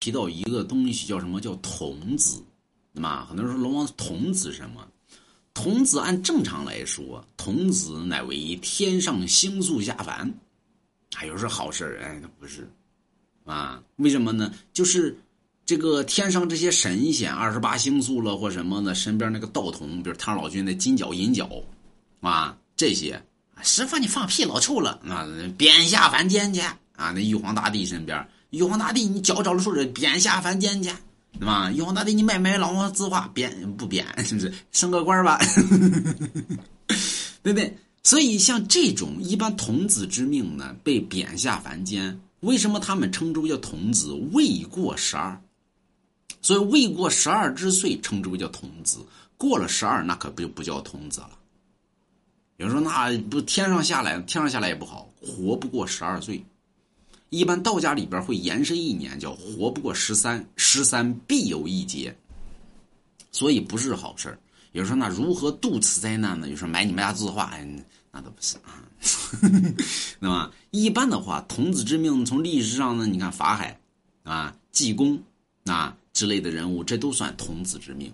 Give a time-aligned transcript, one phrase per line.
[0.00, 2.42] 提到一个东西叫什么叫童子，
[2.94, 3.26] 对吧？
[3.28, 4.86] 很多人说龙王童子什么？
[5.54, 10.32] 童子按正常来说，童子乃为天上星宿下凡，
[11.12, 12.70] 还有是好事哎，那不是
[13.44, 13.82] 啊？
[13.96, 14.54] 为什么呢？
[14.72, 15.18] 就是
[15.66, 21.50] 这个天上这些神仙，二十八星宿了或什么的，身边那个道童，比如唐老君的金角银角
[22.20, 23.20] 啊，这些
[23.62, 25.26] 师傅你放屁老臭了啊！
[25.58, 27.10] 贬下凡间去啊！
[27.10, 28.28] 那玉皇大帝身边。
[28.50, 30.90] 玉皇大帝，你脚着了树，贬下凡间去，
[31.38, 31.70] 对吧？
[31.70, 34.06] 玉皇大帝，你买买老王字画，贬不贬？
[34.24, 35.38] 是不是升个官吧？
[37.42, 37.76] 对不对？
[38.02, 44.12] 所以像这种一般童子之命呢，被贬下凡间，为什么他们称之为叫童子？
[44.32, 45.38] 未过十二，
[46.40, 48.98] 所以未过十二之岁称之为叫童子。
[49.36, 51.30] 过了十二，那可不就不叫童子了。
[52.56, 56.42] 有人说，那不天上下来，天上下来也不好，活不过十二岁。
[57.30, 62.16] 一般道家里边会延伸一年，叫活不过十三，十三必有一劫，
[63.30, 64.36] 所以不是好事
[64.72, 66.48] 有人说那如何度此灾难呢？
[66.48, 67.52] 有时候买你们家字画，
[68.10, 68.82] 那都不是啊。
[70.18, 73.78] 那么一般的话，童子之命从历史上呢，你看法海
[74.24, 75.20] 啊、济公
[75.64, 78.12] 啊之类的人物，这都算童子之命。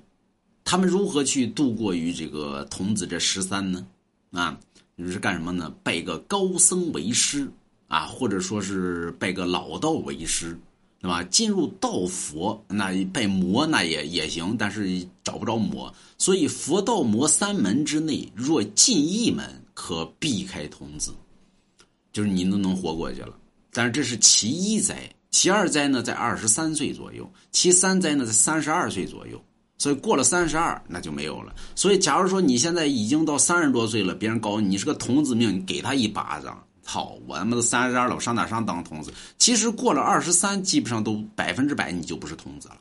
[0.64, 3.86] 他们如何去度过于这个童子这十三呢？
[4.32, 4.58] 啊，
[4.96, 5.72] 就是干什么呢？
[5.82, 7.50] 拜个高僧为师。
[7.88, 10.58] 啊，或者说是拜个老道为师，
[11.00, 11.22] 对吧？
[11.24, 21.12] 进入道佛，那拜魔那也也行，但是找不着魔，所以佛道魔三门之内，若进一门，可避开童子，
[22.12, 23.36] 就是你都能活过去了。
[23.72, 29.42] 但是这是其一灾，其二灾呢，在二十三岁左右，其三灾呢，在三十二岁左右。
[29.76, 31.52] 所以过了三十二，那就没有了。
[31.74, 36.64] 所以，假如说你现在已经到三十多岁了，别人告诉你你是个童子命，你给他一巴掌。
[36.84, 37.18] 操！
[37.26, 39.12] 我他妈都三十二了，我上哪上当童子？
[39.38, 42.76] 其实过了二十三，基本上都百分之百你就不是童子了，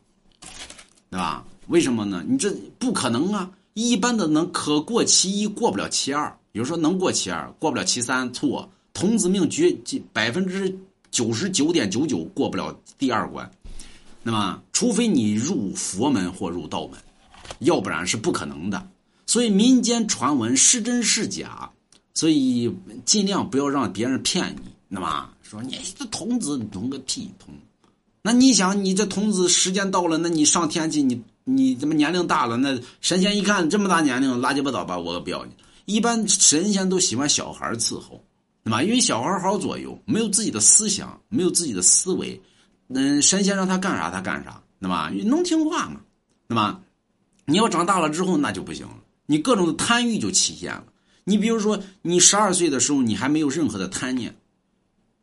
[1.09, 1.44] 对吧？
[1.68, 2.24] 为什么呢？
[2.28, 3.50] 你这不可能啊！
[3.74, 6.31] 一般的能可过其一，过不了其二。
[6.52, 8.69] 比如说能过其二，过不了其三，错。
[8.94, 9.75] 童子命绝
[10.12, 10.78] 百分之
[11.09, 13.50] 九十九点九九过不了第二关。
[14.22, 17.00] 那么，除非你入佛门或入道门，
[17.59, 18.88] 要不然是不可能的。
[19.25, 21.70] 所以民间传闻是真是假。
[22.13, 22.72] 所以
[23.06, 27.53] 尽量不要让别人骗你，那么说你这童子你童个屁童，
[28.22, 32.56] 那你想你这童子时间到了，那你上天去，你你怎么年龄大了？
[32.56, 35.52] 那神仙一看这么大年龄，拉鸡巴倒吧，我不要你。
[35.85, 38.23] 一般神仙都喜欢小孩伺候，
[38.63, 42.40] 那么因为小孩好左右，没有自己的思想，没有自己的思维，
[42.90, 46.00] 嗯，神仙让他干啥他干啥，那么能听话吗？
[46.47, 46.79] 那么
[47.46, 50.85] 你要长大了之后那就不行了，你各种的贪欲就起现了。
[51.23, 54.35] 你比如说，你十二岁的时候，你还没有任何的贪念，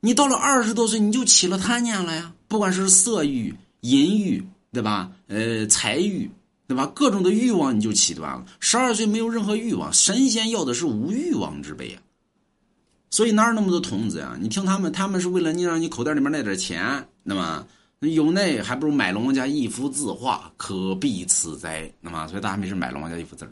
[0.01, 2.33] 你到了二十多岁，你就起了贪念了呀。
[2.49, 5.13] 不管是色欲、淫欲，对吧？
[5.29, 6.31] 呃，财欲，
[6.67, 6.91] 对吧？
[6.95, 8.45] 各种的欲望你就起端了。
[8.59, 12.03] 十二岁没有任何欲望，神仙要的是无欲望之辈啊。
[13.11, 14.37] 所以哪有那么多童子呀？
[14.41, 17.67] 你听他们，他们是为了你让你口袋里面那点钱，那么
[18.01, 21.93] 有那还不如买龙王家一幅字画，可避此灾。
[22.01, 23.45] 那么，所以大家没事买龙王家一幅字